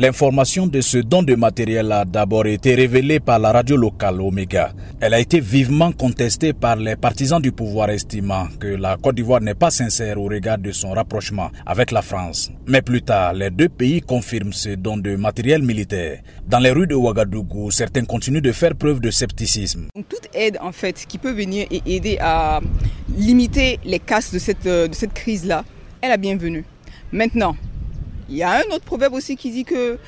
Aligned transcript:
L'information 0.00 0.68
de 0.68 0.80
ce 0.80 0.98
don 0.98 1.24
de 1.24 1.34
matériel 1.34 1.90
a 1.90 2.04
d'abord 2.04 2.46
été 2.46 2.76
révélée 2.76 3.18
par 3.18 3.40
la 3.40 3.50
radio 3.50 3.76
locale 3.76 4.20
Omega. 4.20 4.72
Elle 5.00 5.12
a 5.12 5.18
été 5.18 5.40
vivement 5.40 5.90
contestée 5.90 6.52
par 6.52 6.76
les 6.76 6.94
partisans 6.94 7.42
du 7.42 7.50
pouvoir 7.50 7.90
estimant 7.90 8.46
que 8.60 8.68
la 8.68 8.96
Côte 8.96 9.16
d'Ivoire 9.16 9.40
n'est 9.40 9.56
pas 9.56 9.72
sincère 9.72 10.20
au 10.20 10.26
regard 10.26 10.58
de 10.58 10.70
son 10.70 10.92
rapprochement 10.92 11.50
avec 11.66 11.90
la 11.90 12.02
France. 12.02 12.52
Mais 12.68 12.80
plus 12.80 13.02
tard, 13.02 13.32
les 13.34 13.50
deux 13.50 13.68
pays 13.68 14.00
confirment 14.00 14.52
ce 14.52 14.68
don 14.76 14.98
de 14.98 15.16
matériel 15.16 15.62
militaire. 15.62 16.20
Dans 16.46 16.60
les 16.60 16.70
rues 16.70 16.86
de 16.86 16.94
Ouagadougou, 16.94 17.72
certains 17.72 18.04
continuent 18.04 18.40
de 18.40 18.52
faire 18.52 18.76
preuve 18.76 19.00
de 19.00 19.10
scepticisme. 19.10 19.88
toute 20.08 20.28
aide 20.32 20.58
en 20.60 20.70
fait 20.70 21.06
qui 21.08 21.18
peut 21.18 21.32
venir 21.32 21.66
et 21.72 21.82
aider 21.86 22.18
à 22.20 22.60
limiter 23.16 23.80
les 23.84 23.98
casses 23.98 24.32
de 24.32 24.38
cette, 24.38 24.64
de 24.64 24.88
cette 24.92 25.12
crise-là 25.12 25.64
est 26.00 26.08
la 26.08 26.18
bienvenue. 26.18 26.64
Maintenant, 27.10 27.56
il 28.28 28.36
y 28.36 28.42
a 28.42 28.52
un 28.52 28.74
autre 28.74 28.84
proverbe 28.84 29.14
aussi 29.14 29.36
qui 29.36 29.50
dit 29.50 29.64
que 29.64 29.98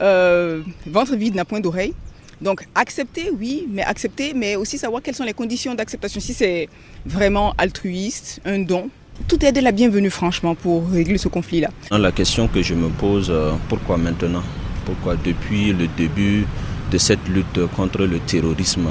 euh, 0.00 0.62
ventre 0.86 1.16
vide 1.16 1.34
n'a 1.34 1.44
point 1.44 1.60
d'oreille. 1.60 1.94
Donc 2.40 2.66
accepter, 2.74 3.30
oui, 3.30 3.68
mais 3.70 3.82
accepter, 3.82 4.32
mais 4.34 4.56
aussi 4.56 4.76
savoir 4.76 5.00
quelles 5.00 5.14
sont 5.14 5.24
les 5.24 5.32
conditions 5.32 5.74
d'acceptation. 5.74 6.20
Si 6.20 6.34
c'est 6.34 6.68
vraiment 7.06 7.54
altruiste, 7.56 8.40
un 8.44 8.58
don, 8.58 8.90
tout 9.28 9.44
est 9.44 9.52
de 9.52 9.60
la 9.60 9.70
bienvenue 9.70 10.10
franchement 10.10 10.54
pour 10.54 10.88
régler 10.90 11.18
ce 11.18 11.28
conflit-là. 11.28 11.68
La 11.92 12.10
question 12.10 12.48
que 12.48 12.60
je 12.62 12.74
me 12.74 12.88
pose, 12.88 13.30
euh, 13.30 13.52
pourquoi 13.68 13.96
maintenant? 13.96 14.42
Pourquoi 14.84 15.14
depuis 15.14 15.72
le 15.72 15.86
début 15.86 16.44
de 16.90 16.98
cette 16.98 17.26
lutte 17.28 17.66
contre 17.76 18.04
le 18.04 18.18
terrorisme, 18.18 18.88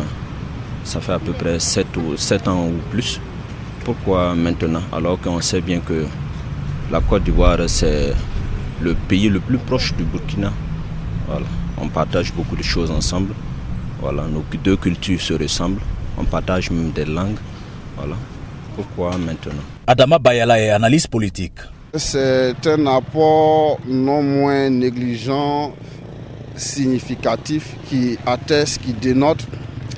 ça 0.86 1.02
fait 1.02 1.14
à 1.14 1.20
peu 1.20 1.34
près 1.34 1.60
7, 1.60 1.86
ou 1.98 2.16
7 2.16 2.48
ans 2.48 2.68
ou 2.68 2.74
plus, 2.90 3.20
pourquoi 3.84 4.34
maintenant? 4.34 4.82
Alors 4.94 5.20
qu'on 5.20 5.42
sait 5.42 5.60
bien 5.62 5.82
que 5.82 6.06
la 6.90 7.02
Côte 7.02 7.24
d'Ivoire, 7.24 7.60
c'est 7.68 8.14
le 8.82 8.96
pays 8.96 9.30
le 9.30 9.40
plus 9.40 9.58
proche 9.58 9.94
du 9.96 10.04
Burkina. 10.04 10.52
Voilà. 11.28 11.46
On 11.80 11.88
partage 11.88 12.34
beaucoup 12.34 12.56
de 12.56 12.64
choses 12.64 12.92
ensemble. 12.92 13.34
Voilà. 14.00 14.24
Nos 14.28 14.44
deux 14.64 14.78
cultures 14.78 15.22
se 15.22 15.34
ressemblent. 15.34 15.82
On 16.18 16.24
partage 16.26 16.72
même 16.72 16.92
des 16.92 17.06
langues. 17.06 17.40
Voilà. 17.98 18.16
Pourquoi 18.76 19.18
maintenant? 19.18 19.64
Adama 19.88 20.18
Bayala 20.20 20.60
est 20.60 20.70
analyste 20.70 21.08
politique. 21.08 21.60
C'est 21.96 22.56
un 22.66 22.88
apport 22.88 23.80
non 23.86 24.24
moins 24.24 24.70
négligent, 24.70 25.74
significatif, 26.56 27.76
qui 27.90 28.18
atteste, 28.26 28.82
qui 28.82 28.94
dénote 28.94 29.46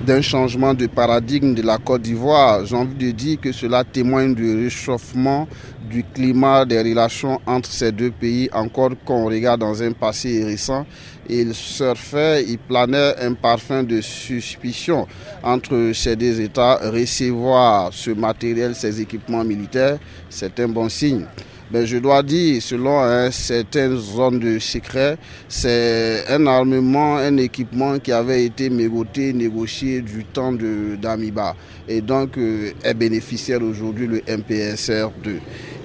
d'un 0.05 0.21
changement 0.21 0.73
de 0.73 0.87
paradigme 0.87 1.53
de 1.53 1.61
la 1.61 1.77
Côte 1.77 2.01
d'Ivoire. 2.01 2.65
J'ai 2.65 2.75
envie 2.75 2.95
de 2.95 3.11
dire 3.11 3.39
que 3.39 3.51
cela 3.51 3.83
témoigne 3.83 4.35
du 4.35 4.63
réchauffement 4.63 5.47
du 5.89 6.03
climat 6.03 6.65
des 6.65 6.81
relations 6.81 7.39
entre 7.45 7.69
ces 7.69 7.91
deux 7.91 8.11
pays, 8.11 8.49
encore 8.53 8.91
qu'on 9.05 9.25
regarde 9.25 9.61
dans 9.61 9.81
un 9.81 9.91
passé 9.93 10.43
récent. 10.43 10.85
Il 11.29 11.53
surfait, 11.53 12.43
il 12.47 12.57
planait 12.57 13.15
un 13.21 13.33
parfum 13.33 13.83
de 13.83 14.01
suspicion 14.01 15.07
entre 15.41 15.91
ces 15.93 16.15
deux 16.15 16.41
États. 16.41 16.75
Recevoir 16.89 17.93
ce 17.93 18.11
matériel, 18.11 18.75
ces 18.75 18.99
équipements 18.99 19.43
militaires, 19.43 19.99
c'est 20.29 20.59
un 20.59 20.67
bon 20.67 20.89
signe. 20.89 21.25
Je 21.71 21.97
dois 21.97 22.21
dire, 22.21 22.61
selon 22.61 22.99
hein, 22.99 23.31
certaines 23.31 23.97
zones 23.97 24.39
de 24.39 24.59
secret, 24.59 25.17
c'est 25.47 26.23
un 26.29 26.45
armement, 26.45 27.17
un 27.17 27.37
équipement 27.37 27.97
qui 27.99 28.11
avait 28.11 28.45
été 28.45 28.69
négocié 28.69 30.01
du 30.01 30.23
temps 30.25 30.51
d'Amiba 30.53 31.55
et 31.87 32.01
donc 32.01 32.37
euh, 32.37 32.71
est 32.83 32.93
bénéficiaire 32.93 33.61
aujourd'hui 33.63 34.07
le 34.07 34.19
MPSR2. 34.19 35.39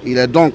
Il 0.04 0.18
est 0.18 0.26
donc 0.26 0.52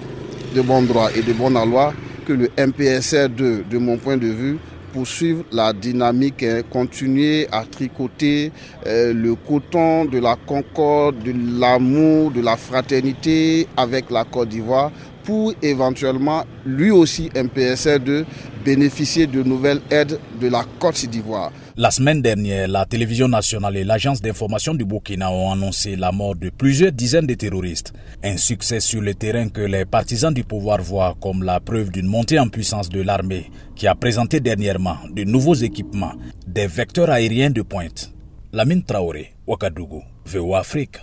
de 0.56 0.62
bon 0.62 0.84
droit 0.84 1.10
et 1.16 1.22
de 1.22 1.34
bonne 1.34 1.54
loi 1.70 1.94
que 2.26 2.34
le 2.34 2.48
MPSR2, 2.58 3.68
de 3.68 3.78
mon 3.78 3.98
point 3.98 4.18
de 4.18 4.28
vue, 4.28 4.58
poursuivre 4.94 5.44
la 5.52 5.74
dynamique, 5.74 6.44
hein, 6.44 6.62
continuer 6.70 7.48
à 7.52 7.66
tricoter 7.66 8.52
euh, 8.86 9.12
le 9.12 9.34
coton 9.36 10.06
de 10.06 10.20
la 10.20 10.36
concorde, 10.46 11.22
de 11.24 11.34
l'amour, 11.60 12.32
de 12.32 12.42
la 12.42 12.56
fraternité 12.56 13.68
avec 13.76 14.12
la 14.12 14.24
Côte 14.24 14.50
d'Ivoire 14.50 14.92
pour 15.24 15.54
éventuellement 15.62 16.44
lui 16.66 16.92
aussi 16.92 17.30
MPSR 17.36 18.00
de 18.00 18.26
bénéficier 18.64 19.28
de 19.28 19.44
nouvelles 19.44 19.82
aides 19.90 20.20
de 20.40 20.48
la 20.48 20.64
Côte 20.80 21.06
d'Ivoire. 21.06 21.52
La 21.76 21.90
semaine 21.90 22.22
dernière, 22.22 22.68
la 22.68 22.86
télévision 22.86 23.28
nationale 23.28 23.78
et 23.78 23.84
l'agence 23.84 24.22
d'information 24.22 24.76
du 24.76 24.86
Burkina 24.86 25.32
ont 25.32 25.52
annoncé 25.52 25.96
la 25.96 26.12
mort 26.12 26.36
de 26.36 26.50
plusieurs 26.50 26.92
dizaines 26.92 27.26
de 27.26 27.34
terroristes. 27.34 27.94
Un 28.24 28.38
succès 28.38 28.80
sur 28.80 29.02
le 29.02 29.16
terrain 29.16 29.50
que 29.50 29.62
les 29.62 29.86
partisans 29.86 30.34
du 30.34 30.44
pouvoir 30.44 30.82
voient 30.82 31.16
comme 31.20 31.42
la 31.44 31.60
preuve 31.60 31.90
d'une 31.90 32.06
montée 32.06 32.38
en 32.40 32.48
puissance 32.48 32.90
de 32.90 33.02
l'armée 33.02 33.50
qui 33.76 33.88
a 33.88 33.96
présenté 33.96 34.40
dernièrement 34.40 34.98
de 35.12 35.24
nouveaux 35.24 35.56
équipements, 35.56 36.14
des 36.46 36.68
vecteurs 36.68 37.10
aériens 37.10 37.50
de 37.50 37.64
pointe. 37.64 38.12
Lamine 38.52 38.84
Traoré, 38.84 39.34
Ouagadougou, 39.48 40.04
VO 40.28 40.54
Afrique. 40.56 40.98